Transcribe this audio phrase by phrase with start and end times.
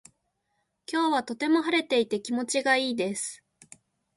[0.91, 3.43] 今日はとても晴れていて気持ちがいいです。